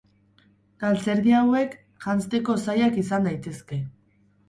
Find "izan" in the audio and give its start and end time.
3.07-3.33